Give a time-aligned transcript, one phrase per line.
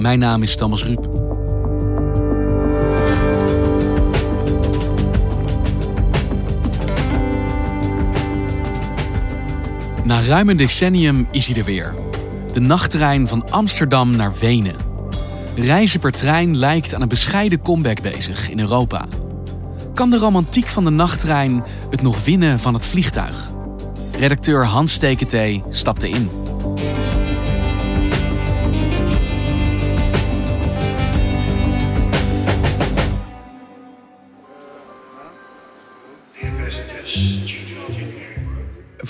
[0.00, 1.08] Mijn naam is Thomas Ruip.
[10.04, 11.94] Na ruim een decennium is hij er weer.
[12.52, 14.76] De nachttrein van Amsterdam naar Wenen.
[15.56, 19.04] Reizen per trein lijkt aan een bescheiden comeback bezig in Europa.
[19.94, 23.48] Kan de romantiek van de nachttrein het nog winnen van het vliegtuig?
[24.18, 26.39] Redacteur Hans Steketee stapte in.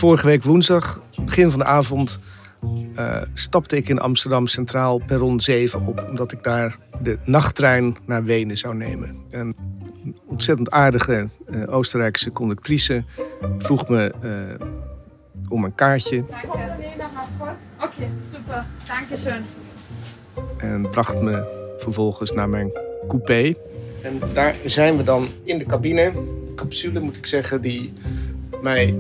[0.01, 2.21] Vorige week woensdag, begin van de avond,
[2.99, 6.05] uh, stapte ik in Amsterdam Centraal perron 7 op.
[6.09, 9.17] Omdat ik daar de nachttrein naar Wenen zou nemen.
[9.31, 9.57] Een
[10.27, 13.05] ontzettend aardige uh, Oostenrijkse conductrice
[13.59, 14.67] vroeg me uh,
[15.49, 16.25] om een kaartje.
[17.81, 18.65] Oké, super.
[18.87, 19.41] Dankjewel.
[20.57, 21.45] En bracht me
[21.79, 22.73] vervolgens naar mijn
[23.09, 23.55] coupé.
[24.03, 26.13] En daar zijn we dan in de cabine.
[26.55, 27.93] Capsule moet ik zeggen, die
[28.63, 28.97] mij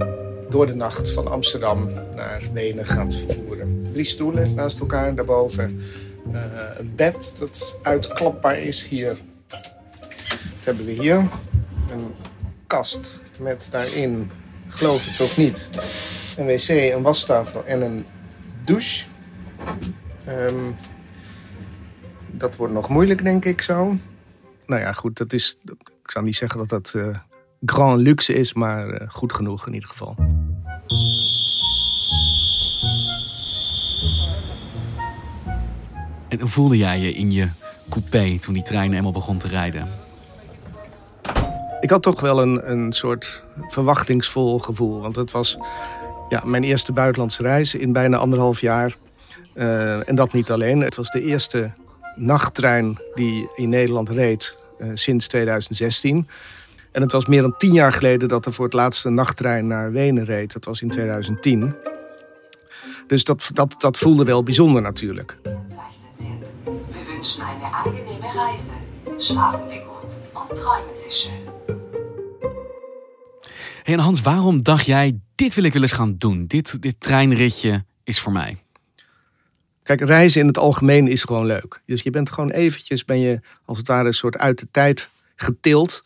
[0.51, 3.89] door de nacht van Amsterdam naar Wenen gaat vervoeren.
[3.93, 5.81] Drie stoelen naast elkaar daarboven.
[6.33, 6.43] Uh,
[6.79, 9.19] een bed dat uitklapbaar is hier.
[9.49, 11.17] Dat hebben we hier.
[11.91, 12.15] Een
[12.67, 14.31] kast met daarin,
[14.69, 15.71] geloof het of niet,
[16.37, 18.05] een wc, een wastafel en een
[18.65, 19.05] douche.
[20.29, 20.77] Um,
[22.31, 23.97] dat wordt nog moeilijk, denk ik zo.
[24.67, 25.57] Nou ja, goed, dat is.
[26.03, 27.17] Ik zou niet zeggen dat dat uh,
[27.65, 30.17] grand luxe is, maar uh, goed genoeg in ieder geval.
[36.41, 37.49] Hoe voelde jij je in je
[37.89, 39.89] coupé toen die trein eenmaal begon te rijden?
[41.81, 45.01] Ik had toch wel een, een soort verwachtingsvol gevoel.
[45.01, 45.59] Want het was
[46.29, 48.97] ja, mijn eerste buitenlandse reis in bijna anderhalf jaar.
[49.55, 50.81] Uh, en dat niet alleen.
[50.81, 51.71] Het was de eerste
[52.15, 56.29] nachttrein die in Nederland reed uh, sinds 2016.
[56.93, 59.93] En het was meer dan tien jaar geleden dat er voor het laatste nachttrein naar
[59.93, 60.53] Wenen reed.
[60.53, 61.75] Dat was in 2010.
[63.07, 65.37] Dus dat, dat, dat voelde wel bijzonder natuurlijk.
[67.21, 68.73] Wensen een angenehme Reise.
[69.19, 71.49] Schlafen Sie goed en träumen Sie schön.
[73.83, 76.47] Hey, en Hans, waarom dacht jij, dit wil ik wel eens gaan doen?
[76.47, 78.57] Dit, dit treinritje is voor mij.
[79.83, 81.81] Kijk, reizen in het algemeen is gewoon leuk.
[81.87, 85.09] Dus je bent gewoon eventjes, ben je als het ware een soort uit de tijd
[85.37, 86.05] getild.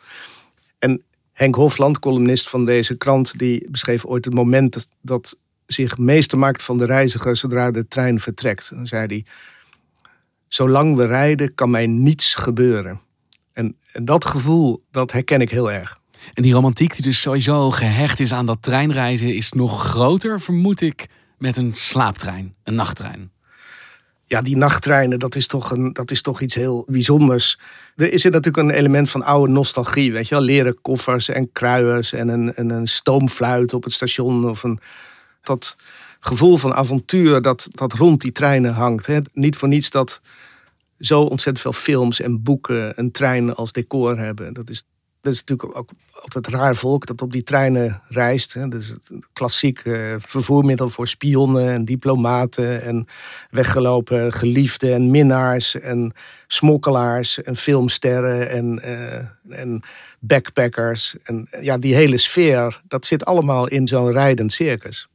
[0.79, 5.37] En Henk Hofland, columnist van deze krant, die beschreef ooit het moment dat
[5.67, 8.71] zich meester maakt van de reiziger zodra de trein vertrekt.
[8.71, 9.25] Dan zei hij,
[10.55, 13.01] zolang we rijden kan mij niets gebeuren.
[13.53, 15.99] En, en dat gevoel, dat herken ik heel erg.
[16.35, 19.35] En die romantiek die dus sowieso gehecht is aan dat treinreizen...
[19.35, 21.07] is nog groter, vermoed ik,
[21.39, 23.31] met een slaaptrein, een nachttrein.
[24.27, 27.59] Ja, die nachttreinen, dat is, toch een, dat is toch iets heel bijzonders.
[27.97, 30.45] Er is natuurlijk een element van oude nostalgie, weet je wel.
[30.45, 34.49] Leren koffers en kruiers en een, en een stoomfluit op het station.
[34.49, 34.81] Of een,
[35.43, 35.77] dat
[36.27, 39.07] gevoel van avontuur dat, dat rond die treinen hangt.
[39.07, 39.19] Hè.
[39.33, 40.21] Niet voor niets dat
[40.99, 44.53] zo ontzettend veel films en boeken een trein als decor hebben.
[44.53, 44.87] Dat is,
[45.21, 45.91] dat is natuurlijk ook
[46.23, 48.55] altijd raar volk dat op die treinen reist.
[48.55, 48.69] Hè.
[48.69, 53.07] Dat is het klassiek uh, vervoermiddel voor spionnen en diplomaten en
[53.51, 56.13] weggelopen geliefden en minnaars en
[56.47, 59.83] smokkelaars en filmsterren en, uh, en
[60.21, 61.17] backpackers.
[61.23, 65.09] En ja, die hele sfeer, dat zit allemaal in zo'n rijdend circus.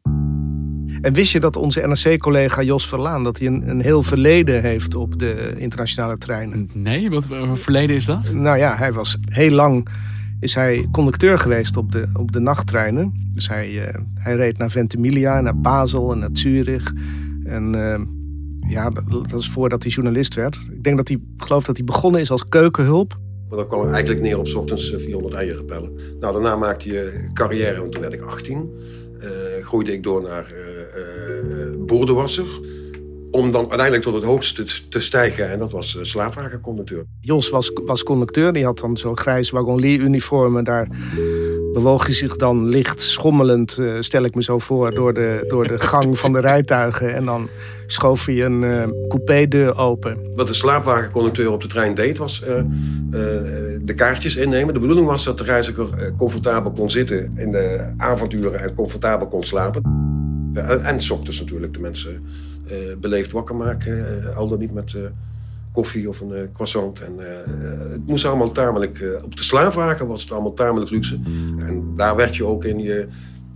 [1.02, 3.24] En wist je dat onze NRC-collega Jos Verlaan...
[3.24, 6.70] dat hij een, een heel verleden heeft op de internationale treinen?
[6.74, 8.32] Nee, wat voor verleden is dat?
[8.32, 9.90] Nou ja, hij was heel lang
[10.40, 13.14] is hij conducteur geweest op de, op de nachttreinen.
[13.34, 16.94] Dus hij, uh, hij reed naar Ventimiglia, naar Basel en naar Zurich.
[17.44, 18.00] En uh,
[18.72, 20.60] Ja, dat dat is voordat hij journalist werd.
[20.72, 23.20] Ik denk dat hij, ik geloof dat hij begonnen is als keukenhulp.
[23.50, 25.92] Maar dat kwam eigenlijk neer op 's ochtends eh, 400 eieren pellen.
[26.20, 28.70] Nou, daarna maakte je carrière, want toen werd ik 18.
[29.20, 29.30] Eh,
[29.62, 30.54] groeide ik door naar
[30.96, 32.46] eh eh, boordenwasser.
[33.32, 35.50] Om dan uiteindelijk tot het hoogste te, te stijgen.
[35.50, 37.06] En dat was eh, slaapwagenconducteur.
[37.20, 40.58] Jos was, was conducteur, die had dan zo'n grijs wagonlier-uniform.
[40.58, 40.88] En daar
[41.74, 45.80] bewoog hij zich dan licht schommelend, stel ik me zo voor, door de, door de
[45.80, 47.16] gang van de rijtuigen.
[47.16, 47.50] En dan
[47.86, 50.18] schoof hij een eh coupé-deur open.
[50.36, 52.40] Wat de slaapwagenconducteur op de trein deed, was
[53.82, 54.74] de kaartjes innemen.
[54.74, 59.44] De bedoeling was dat de reiziger comfortabel kon zitten in de avonduren en comfortabel kon
[59.44, 60.09] slapen.
[60.60, 62.24] En ochtends natuurlijk de mensen
[62.70, 64.24] eh, beleefd wakker maken.
[64.24, 65.02] eh, al dan niet met eh,
[65.72, 67.00] koffie of een croissant.
[67.00, 67.14] En,
[67.92, 69.20] het moest allemaal tamelijk...
[69.24, 71.20] op de slaapwagen was het allemaal tamelijk luxe.
[71.60, 73.08] En daar werd je ook in je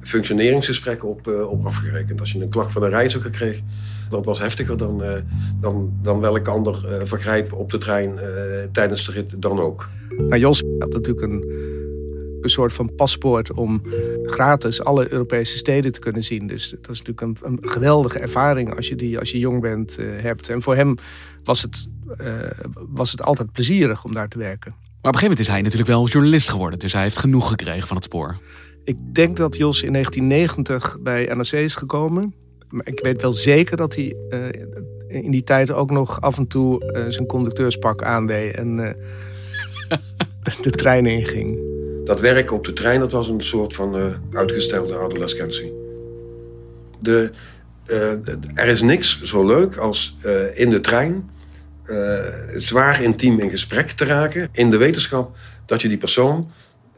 [0.01, 2.19] functioneringsgesprekken op, op afgerekend.
[2.19, 3.61] Als je een klacht van een reiziger kreeg,
[4.09, 5.03] dat was heftiger dan,
[5.59, 8.19] dan, dan welk ander vergrijp op de trein
[8.71, 9.89] tijdens de rit dan ook.
[10.29, 11.44] Maar Jos had natuurlijk een,
[12.44, 13.81] een soort van paspoort om
[14.24, 16.48] gratis alle Europese steden te kunnen zien.
[16.48, 19.98] Dus dat is natuurlijk een, een geweldige ervaring als je die als je jong bent
[19.98, 20.50] eh, hebt.
[20.50, 20.95] En voor hem
[21.44, 21.88] was het,
[22.18, 22.28] eh,
[22.90, 24.72] was het altijd plezierig om daar te werken.
[24.72, 26.80] Maar op een gegeven moment is hij natuurlijk wel journalist geworden.
[26.80, 28.38] Dus hij heeft genoeg gekregen van het spoor.
[28.84, 32.34] Ik denk dat Jos in 1990 bij NRC is gekomen.
[32.69, 36.48] Maar ik weet wel zeker dat hij eh, in die tijd ook nog af en
[36.48, 38.75] toe zijn conducteurspak aandeed en
[40.62, 41.72] de trein inging.
[42.03, 45.73] Dat werken op de trein, dat was een soort van eh, uitgestelde adolescentie.
[47.00, 47.31] De,
[47.85, 51.31] eh, er is niks zo leuk als eh, in de trein
[52.55, 54.50] zwaar intiem in gesprek te raken.
[54.51, 55.35] In de wetenschap
[55.65, 56.51] dat je die persoon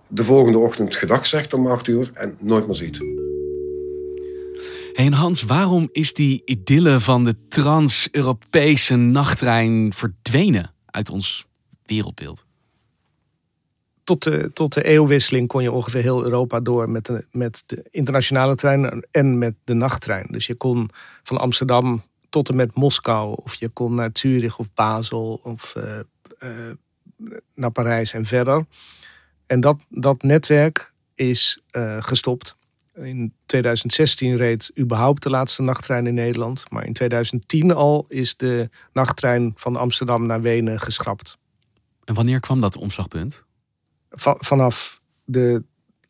[0.10, 3.00] de volgende ochtend gedag zegt om acht uur en nooit meer ziet.
[4.94, 11.46] Hey, Hans, waarom is die idylle van de trans-Europese nachttrein verdwenen uit ons
[11.86, 12.45] wereldbeeld?
[14.06, 17.86] Tot de, tot de eeuwwisseling kon je ongeveer heel Europa door met de, met de
[17.92, 20.28] internationale trein en met de nachttrein.
[20.30, 20.90] Dus je kon
[21.24, 26.00] van Amsterdam tot en met Moskou, of je kon naar Zurich of Basel of eh,
[26.38, 26.75] eh,
[27.56, 28.66] naar Parijs en verder.
[29.46, 32.56] En dat, dat netwerk is eh, gestopt.
[32.94, 36.63] In 2016 reed überhaupt de laatste nachttrein in Nederland.
[36.69, 41.38] Maar in 2010 al is de nachttrein van Amsterdam naar Wenen geschrapt.
[42.04, 43.46] En wanneer kwam dat omslagpunt?
[44.16, 45.64] Va- vanaf de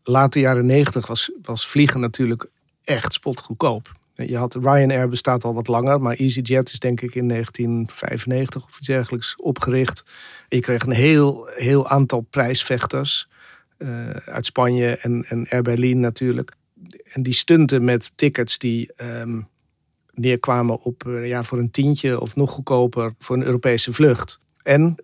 [0.04, 2.50] late jaren negentig was, was vliegen natuurlijk
[2.84, 3.92] echt spotgoedkoop.
[4.14, 8.78] Je had Ryanair bestaat al wat langer, maar EasyJet is denk ik in 1995 of
[8.78, 10.04] iets dergelijks opgericht.
[10.48, 13.28] Je kreeg een heel, heel aantal prijsvechters
[13.78, 16.56] eh, uit Spanje en, en Air Berlin natuurlijk.
[17.04, 19.42] En die stunten met tickets die ehm,
[20.14, 24.40] neerkwamen op eh, ja, voor een tientje of nog goedkoper voor een Europese vlucht.
[24.64, 24.96] En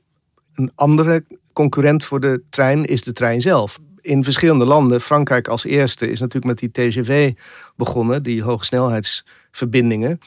[0.53, 3.79] een andere concurrent voor de trein is de trein zelf.
[4.01, 7.33] In verschillende landen, Frankrijk als eerste, is natuurlijk met die TGV
[7.75, 10.19] begonnen, die hogesnelheidsverbindingen,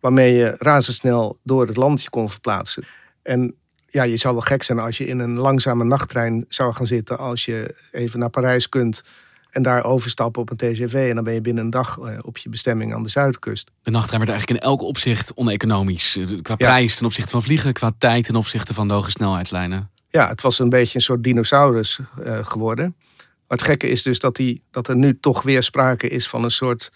[0.00, 2.84] waarmee je razendsnel door het land je kon verplaatsen.
[3.22, 3.54] En
[3.86, 7.18] ja, je zou wel gek zijn als je in een langzame nachttrein zou gaan zitten
[7.18, 9.02] als je even naar Parijs kunt
[9.50, 12.38] en daar overstappen op een TGV en dan ben je binnen een dag eh, op
[12.38, 13.70] je bestemming aan de zuidkust.
[13.82, 16.18] De nachttrein werd eigenlijk in elk opzicht oneconomisch.
[16.42, 19.90] Qua prijs ten opzichte van vliegen, qua tijd ten opzichte van de hoge snelheidslijnen.
[20.10, 22.94] Ja, het was een beetje een soort dinosaurus eh, geworden.
[23.18, 26.44] Maar het gekke is dus dat, die, dat er nu toch weer sprake is van
[26.44, 26.92] een soort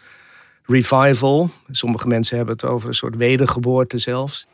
[0.67, 1.51] revival.
[1.71, 4.47] Sommige mensen hebben het over een soort wedergeboorte zelfs.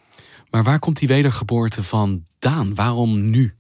[0.51, 2.75] Maar waar komt die wedergeboorte vandaan?
[2.75, 3.55] Waarom nu?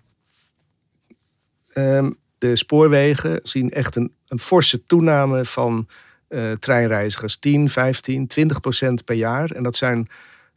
[1.70, 5.88] Ehm, de spoorwegen zien echt een, een forse toename van
[6.28, 7.36] eh, treinreizigers.
[7.36, 9.50] 10, 15, 20 procent per jaar.
[9.50, 10.08] En dat zijn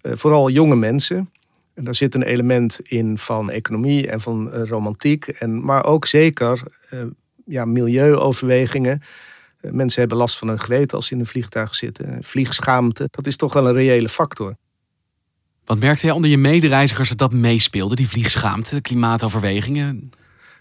[0.01, 1.32] eh, vooral jonge mensen.
[1.74, 5.27] En daar zit een element in van economie en van eh, romantiek.
[5.27, 7.00] En, maar ook zeker eh,
[7.46, 9.01] ja, milieuoverwegingen.
[9.62, 12.24] Eh, mensen hebben last van hun geweten als ze in een vliegtuig zitten.
[12.24, 14.56] Vliegschaamte, dat is toch wel een reële factor.
[15.65, 17.96] Wat merkte jij onder je medereizigers dat dat meespeelde?
[17.96, 20.10] Die vliegschaamte, klimaatoverwegingen?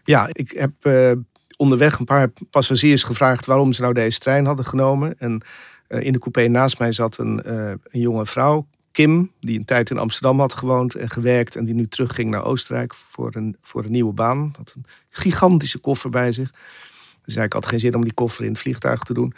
[0.05, 1.13] Ja, ik heb eh,
[1.57, 5.19] onderweg een paar passagiers gevraagd waarom ze nou deze trein hadden genomen.
[5.19, 5.43] En
[5.87, 9.65] eh, in de coupé naast mij zat een, eh, een jonge vrouw, Kim, die een
[9.65, 11.57] tijd in Amsterdam had gewoond en gewerkt.
[11.57, 14.53] En die nu terugging naar Oostenrijk voor een, voor een nieuwe baan.
[14.57, 16.53] Had een gigantische koffer bij zich.
[17.25, 19.35] Dus ik had geen zin om die koffer in het vliegtuig te doen.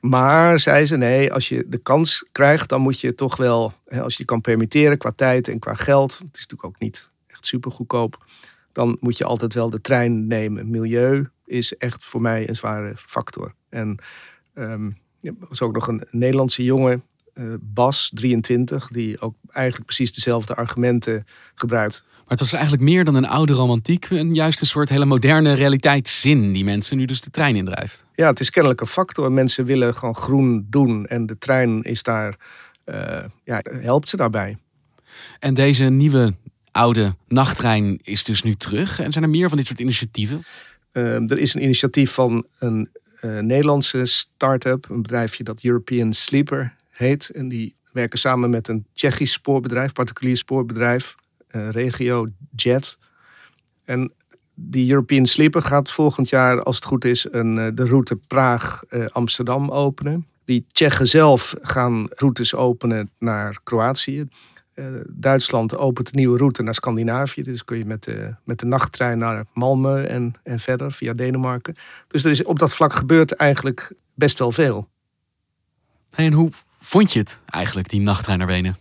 [0.00, 4.02] Maar zei ze, nee, als je de kans krijgt, dan moet je toch wel, hè,
[4.02, 6.12] als je je kan permitteren qua tijd en qua geld.
[6.12, 8.24] Het is natuurlijk ook niet echt super goedkoop
[8.74, 10.70] dan moet je altijd wel de trein nemen.
[10.70, 13.54] Milieu is echt voor mij een zware factor.
[13.68, 13.96] En
[14.54, 17.04] ehm, er was ook nog een Nederlandse jongen
[17.34, 22.04] eh, Bas 23, die ook eigenlijk precies dezelfde argumenten gebruikt.
[22.06, 24.10] Maar het was eigenlijk meer dan een oude romantiek.
[24.10, 28.04] Een juist een soort hele moderne realiteitszin die mensen nu dus de trein indrijft.
[28.14, 29.32] Ja, het is kennelijk een factor.
[29.32, 32.36] Mensen willen gewoon groen doen en de trein is daar,
[32.84, 34.58] eh, ja, helpt ze daarbij.
[35.38, 36.34] En deze nieuwe
[36.70, 39.00] oude nachttrein is dus nu terug.
[39.00, 40.44] En zijn er meer van dit soort initiatieven?
[40.92, 42.88] Uh, er is een initiatief van een
[43.24, 47.28] uh, Nederlandse start-up, een bedrijfje dat European Sleeper heet.
[47.28, 51.14] En die werken samen met een Tsjechisch spoorbedrijf, particulier spoorbedrijf,
[51.50, 52.98] uh, Regio Jet.
[53.84, 54.12] En
[54.54, 60.26] die European Sleeper gaat volgend jaar, als het goed is, een, de route Praag-Amsterdam openen.
[60.44, 64.28] Die Tsjechen zelf gaan routes openen naar Kroatië.
[65.08, 67.42] Duitsland opent een nieuwe route naar Scandinavië.
[67.42, 71.74] Dus kun je met de, met de nachttrein naar Malmö en, en verder via Denemarken.
[72.08, 74.88] Dus er is, op dat vlak gebeurt eigenlijk best wel veel.
[76.10, 76.50] En hoe
[76.84, 78.78] vond je het eigenlijk, die nachttrein naar Wenen?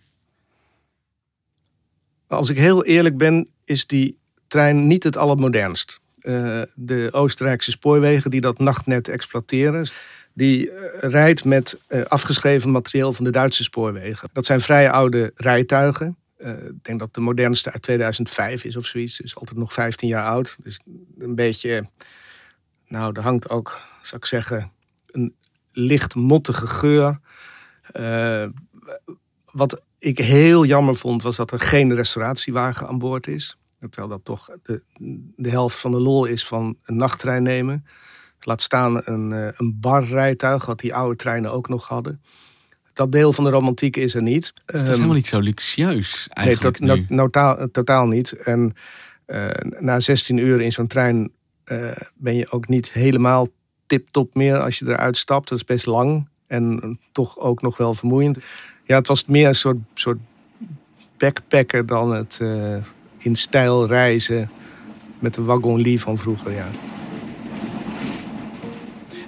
[2.27, 4.17] Als ik heel eerlijk ben, is die
[4.47, 5.99] trein niet het allermodernst.
[6.21, 9.87] Uh, de Oostenrijkse spoorwegen die dat nachtnet exploiteren
[10.33, 14.29] die rijdt met afgeschreven materieel van de Duitse spoorwegen.
[14.33, 16.17] Dat zijn vrij oude rijtuigen.
[16.37, 19.19] Ik denk dat de modernste uit 2005 is of zoiets.
[19.19, 20.57] Is altijd nog 15 jaar oud.
[20.63, 20.79] Dus
[21.17, 21.89] een beetje.
[22.87, 24.71] Nou, er hangt ook, zou ik zeggen,
[25.11, 25.35] een
[25.71, 27.19] licht mottige geur.
[27.99, 28.45] Uh,
[29.51, 33.57] wat ik heel jammer vond, was dat er geen restauratiewagen aan boord is.
[33.79, 34.83] Terwijl dat toch de,
[35.35, 37.85] de helft van de lol is van een nachttrein nemen.
[38.39, 42.21] Laat staan een, een barrijtuig, wat die oude treinen ook nog hadden.
[42.93, 44.53] Dat deel van de romantiek is er niet.
[44.65, 48.31] Dus dat is helemaal niet zo luxueus eigenlijk Nee, to totaal, totaal niet.
[48.31, 48.73] En
[49.27, 49.49] uh,
[49.79, 51.31] na 16 uur in zo'n trein
[51.65, 53.47] uh, ben je ook niet helemaal
[53.85, 55.49] tip-top meer als je eruit stapt.
[55.49, 58.37] Dat is best lang en toch ook nog wel vermoeiend.
[58.83, 60.17] Ja, het was meer een soort, soort
[61.17, 62.75] backpacken dan het uh,
[63.17, 64.49] in stijl reizen
[65.19, 66.67] met de wagon van vroeger, ja.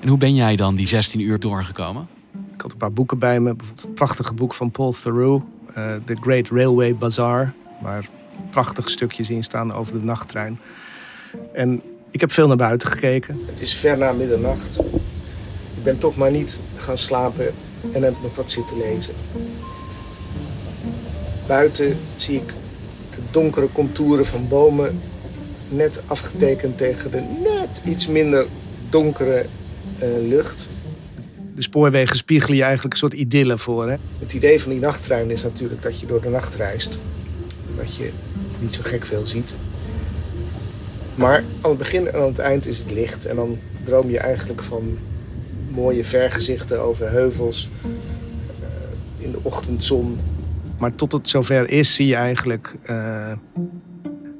[0.01, 2.08] En hoe ben jij dan die 16 uur doorgekomen?
[2.53, 3.55] Ik had een paar boeken bij me.
[3.55, 7.53] Bijvoorbeeld het prachtige boek van Paul Theroux, uh, The Great Railway Bazaar.
[7.82, 8.05] Waar
[8.50, 10.60] prachtige stukjes in staan over de nachttrein.
[11.53, 13.39] En ik heb veel naar buiten gekeken.
[13.46, 14.79] Het is ver na middernacht.
[15.85, 17.53] Ik ben toch maar niet gaan slapen
[17.91, 19.13] en heb nog wat zitten lezen.
[21.47, 22.47] Buiten zie ik
[23.09, 25.01] de donkere contouren van bomen
[25.69, 28.45] net afgetekend tegen de net iets minder
[28.89, 29.45] donkere
[30.03, 30.69] uh, lucht.
[31.55, 33.89] De spoorwegen spiegelen je eigenlijk een soort idylle voor.
[33.89, 33.95] Hè?
[34.19, 36.97] Het idee van die nachttrein is natuurlijk dat je door de nacht reist.
[37.77, 38.09] Dat je
[38.59, 39.55] niet zo gek veel ziet.
[41.15, 43.25] Maar aan het begin en aan het eind is het licht.
[43.25, 44.97] En dan droom je eigenlijk van
[45.75, 47.70] mooie vergezichten over heuvels.
[47.84, 48.67] Uh,
[49.17, 50.17] in de ochtendzon.
[50.79, 52.75] Maar tot het zover is zie je eigenlijk...
[52.89, 53.32] Uh,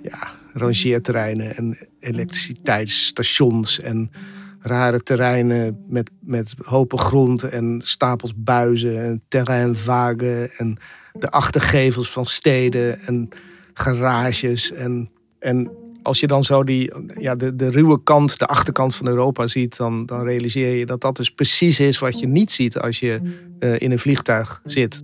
[0.02, 4.12] ja, rangeerterreinen en elektriciteitsstations en
[4.60, 10.78] rare terreinen met, met hopen grond en stapels buizen en terreinwagen en
[11.14, 13.30] de achtergevels van steden en
[13.74, 14.72] garages.
[14.72, 15.72] En, en
[16.06, 19.78] als je dan zo die, ja, de, de ruwe kant, de achterkant van Europa ziet,
[19.78, 23.22] dan, dan realiseer je dat dat dus precies is wat je niet ziet als je
[23.60, 25.04] uh, in een vliegtuig zit.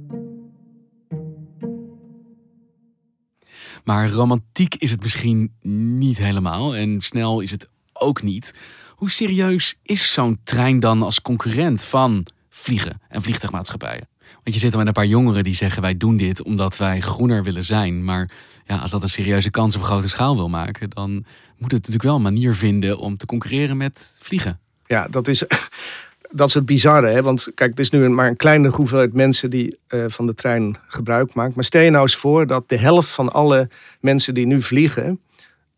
[3.83, 5.53] Maar romantiek is het misschien
[6.01, 8.53] niet helemaal en snel is het ook niet.
[8.89, 14.10] Hoe serieus is zo'n trein dan als concurrent van vliegen en vliegtuigmaatschappijen?
[14.43, 17.01] Want je zit er met een paar jongeren die zeggen wij doen dit omdat wij
[17.01, 18.03] groener willen zijn.
[18.03, 18.29] Maar
[18.65, 21.11] ja, als dat een serieuze kans op grote schaal wil maken, dan
[21.57, 24.59] moet het natuurlijk wel een manier vinden om te concurreren met vliegen.
[24.85, 25.43] Ja, dat is,
[26.39, 27.07] dat is het bizarre.
[27.07, 27.21] Hè?
[27.21, 30.77] Want kijk, het is nu maar een kleine hoeveelheid mensen die uh, van de trein
[30.87, 31.55] gebruik maakt.
[31.55, 33.69] Maar stel je nou eens voor dat de helft van alle
[33.99, 35.21] mensen die nu vliegen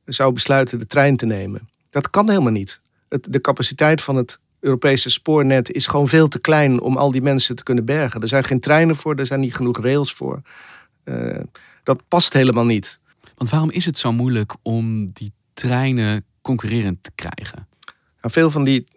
[0.06, 1.70] zou besluiten de trein te nemen.
[1.90, 6.40] Dat kan helemaal niet het, de capaciteit van het Europese spoornet is gewoon veel te
[6.40, 8.22] klein om al die mensen te kunnen bergen.
[8.22, 10.42] Er zijn geen treinen voor, er zijn niet genoeg rails voor.
[11.06, 11.40] Uh,
[11.84, 13.00] dat past helemaal niet.
[13.36, 17.68] Want waarom is het zo moeilijk om die treinen concurrerend te krijgen?
[18.22, 18.88] Nou, veel van die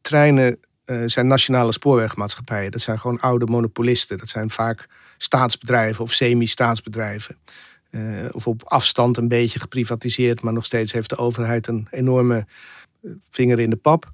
[0.00, 2.70] treinen uh, zijn nationale spoorwegmaatschappijen.
[2.70, 4.18] Dat zijn gewoon oude monopolisten.
[4.18, 7.36] Dat zijn vaak staatsbedrijven of semi-staatsbedrijven.
[7.90, 12.46] Uh, of op afstand een beetje geprivatiseerd, maar nog steeds heeft de overheid een enorme
[13.30, 14.10] vinger in de pap.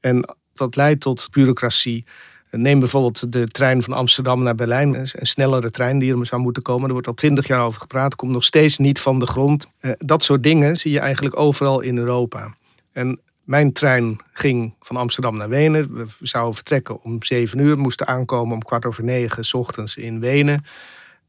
[0.00, 2.04] En dat leidt tot bureaucratie.
[2.50, 4.94] Neem bijvoorbeeld de trein van Amsterdam naar Berlijn.
[4.94, 6.86] Een snellere trein die er zou moeten komen.
[6.86, 8.14] Er wordt al twintig jaar over gepraat.
[8.14, 9.66] Komt nog steeds niet van de grond.
[9.98, 12.54] Dat soort dingen zie je eigenlijk overal in Europa.
[12.92, 15.94] En Mijn trein ging van Amsterdam naar Wenen.
[15.94, 20.20] We zouden vertrekken om zeven uur, moesten aankomen om kwart over negen s ochtends in
[20.20, 20.64] Wenen.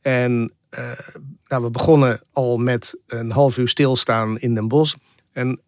[0.01, 0.91] En uh,
[1.47, 4.95] nou, we begonnen al met een half uur stilstaan in Den Bosch.
[5.33, 5.61] En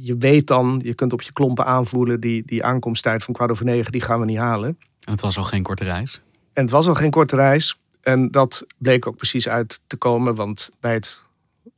[0.00, 3.64] je weet dan, je kunt op je klompen aanvoelen, die, die aankomsttijd van kwart over
[3.64, 4.68] negen, die gaan we niet halen.
[4.68, 6.22] En het was al geen korte reis?
[6.52, 7.78] En het was al geen korte reis.
[8.00, 11.22] En dat bleek ook precies uit te komen, want bij het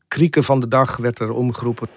[0.09, 1.89] krieken van de dag werd er omgeroepen.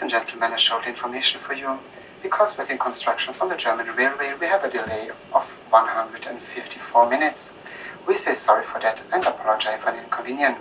[0.00, 1.76] And gentlemen, a short information for you.
[2.22, 7.50] Because we're in constructions on the German railway, we have a delay of 154 minutes.
[8.06, 10.58] We say sorry for that and apologize for the inconvenience.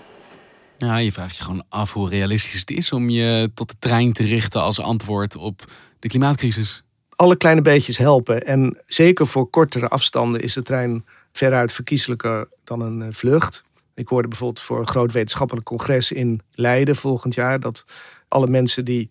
[0.77, 4.13] Ja, je vraagt je gewoon af hoe realistisch het is om je tot de trein
[4.13, 6.84] te richten als antwoord op de klimaatcrisis.
[7.10, 8.46] Alle kleine beetjes helpen.
[8.46, 13.63] En zeker voor kortere afstanden is de trein veruit verkiezelijker dan een eh, vlucht.
[13.96, 17.86] Ik hoorde bijvoorbeeld voor een groot wetenschappelijk congres in Leiden volgend jaar dat
[18.27, 19.10] alle mensen die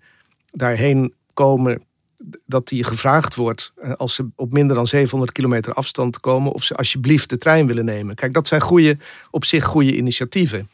[0.50, 1.82] daarheen komen,
[2.46, 6.62] dat die gevraagd wordt eh, als ze op minder dan 700 kilometer afstand komen, of
[6.62, 8.14] ze alsjeblieft de trein willen nemen.
[8.14, 8.99] Kijk, dat zijn goede,
[9.30, 10.68] op zich goede initiatieven.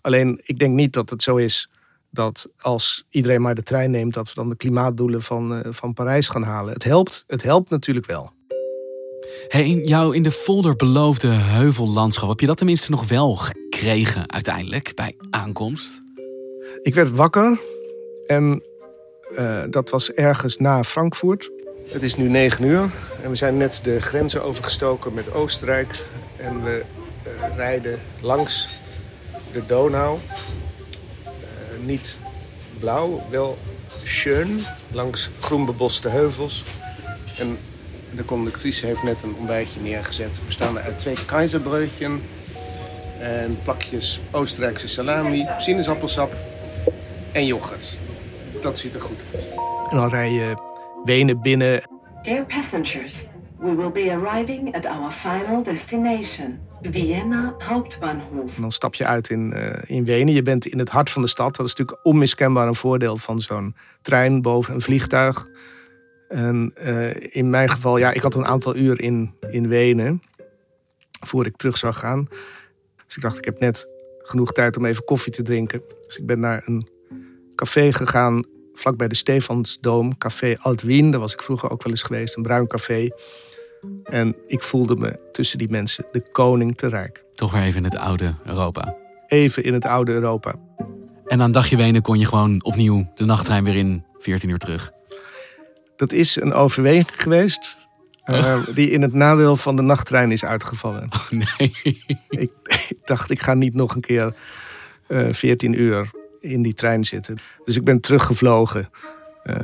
[0.00, 1.70] Alleen ik denk niet dat het zo is
[2.10, 5.94] dat als iedereen maar de trein neemt, dat we dan de klimaatdoelen van, uh, van
[5.94, 6.72] Parijs gaan halen.
[6.72, 8.32] Het helpt, het helpt natuurlijk wel.
[9.48, 14.32] Hey, in jouw in de folder beloofde heuvellandschap, heb je dat tenminste nog wel gekregen
[14.32, 16.02] uiteindelijk bij aankomst?
[16.82, 17.60] Ik werd wakker
[18.26, 18.62] en
[19.32, 21.50] uh, dat was ergens na Frankfurt.
[21.88, 22.90] Het is nu negen uur
[23.22, 26.04] en we zijn net de grenzen overgestoken met Oostenrijk.
[26.36, 26.84] En we
[27.26, 28.77] uh, rijden langs
[29.58, 30.18] de Donau.
[30.18, 32.20] Uh, niet
[32.78, 33.58] blauw, wel
[34.02, 34.60] schön,
[34.92, 36.64] langs groenbeboste heuvels.
[37.38, 37.58] En
[38.14, 40.40] de conductrice heeft net een ontbijtje neergezet.
[40.46, 42.10] Bestaande uit twee keizerbreudjes
[43.20, 46.36] en plakjes Oostenrijkse salami, sinaasappelsap
[47.32, 47.98] en yoghurt.
[48.62, 49.44] Dat ziet er goed uit.
[49.90, 50.56] En dan rij je
[51.04, 51.82] Wenen binnen.
[52.22, 53.26] Dear passengers,
[53.58, 56.67] we will be arriving at our final destination.
[56.82, 58.54] Vienna Hauptbahnhof.
[58.54, 60.34] Dan stap je uit in, uh, in Wenen.
[60.34, 61.56] Je bent in het hart van de stad.
[61.56, 65.46] Dat is natuurlijk onmiskenbaar een voordeel van zo'n trein boven een vliegtuig.
[66.28, 70.22] En uh, in mijn geval, ja, ik had een aantal uur in, in Wenen.
[71.26, 72.28] Voor ik terug zou gaan.
[73.06, 75.82] Dus ik dacht, ik heb net genoeg tijd om even koffie te drinken.
[76.06, 76.88] Dus ik ben naar een
[77.54, 80.18] café gegaan vlakbij de Stefansdoom.
[80.18, 82.36] Café Alt Wien, daar was ik vroeger ook wel eens geweest.
[82.36, 83.08] Een bruin café.
[84.04, 87.24] En ik voelde me tussen die mensen de koning te rijk.
[87.34, 88.96] Toch weer even in het oude Europa.
[89.26, 90.54] Even in het oude Europa.
[91.26, 94.90] En aan dagje wenen kon je gewoon opnieuw de nachttrein weer in 14 uur terug.
[95.96, 97.76] Dat is een overweging geweest.
[98.30, 101.08] Uh, die in het nadeel van de nachttrein is uitgevallen.
[101.10, 101.72] Oh, nee.
[102.28, 102.50] Ik,
[102.88, 104.34] ik, dacht, ik ga niet nog een keer
[105.08, 106.10] uh, 14 uur
[106.40, 107.38] in die trein zitten.
[107.64, 108.90] Dus ik ben teruggevlogen.
[109.44, 109.54] Uh,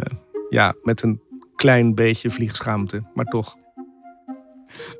[0.48, 1.20] ja, met een
[1.56, 3.56] klein beetje vliegschaamte, maar toch.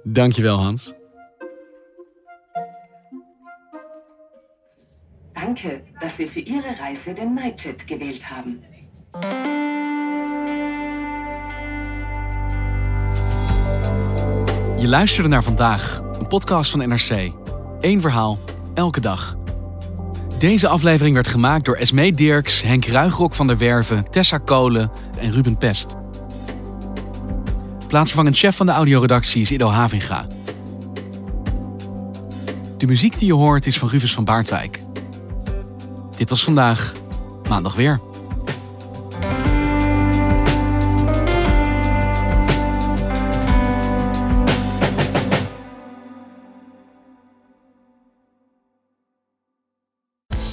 [0.04, 0.94] Dankjewel, Hans.
[5.32, 8.62] Danke, dass Sie für Ihre Reise den Nightjet gewählt haben.
[14.76, 17.32] Je luisterde naar vandaag, een podcast van NRC.
[17.80, 18.38] Eén verhaal,
[18.74, 19.36] elke dag.
[20.38, 25.32] Deze aflevering werd gemaakt door Esmee Dirks, Henk Ruigrok van der Werven, Tessa Kolen en
[25.32, 26.03] Ruben Pest.
[27.94, 30.26] Plaatsvervangend chef van de audioredactie is Ido Havinga.
[32.78, 34.80] De muziek die je hoort is van Rufus van Baardwijk.
[36.16, 36.92] Dit was vandaag,
[37.48, 38.00] maandag weer.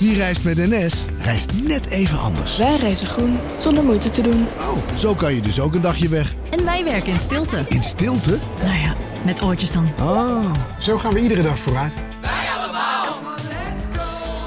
[0.02, 2.58] Wie reist met NS, reist net even anders.
[2.58, 4.48] Wij reizen groen, zonder moeite te doen.
[4.58, 6.34] Oh, zo kan je dus ook een dagje weg.
[6.50, 7.66] En wij werken in stilte.
[7.68, 8.38] In stilte?
[8.64, 9.92] Nou ja, met oortjes dan.
[10.00, 10.54] Oh.
[10.80, 11.98] Zo gaan we iedere dag vooruit.
[12.22, 13.06] Wij allemaal.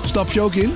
[0.05, 0.75] Stap je ook in?